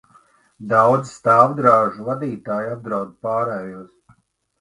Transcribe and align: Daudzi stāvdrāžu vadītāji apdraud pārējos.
Daudzi 0.69 1.09
stāvdrāžu 1.17 2.05
vadītāji 2.07 2.71
apdraud 2.77 3.13
pārējos. 3.27 4.17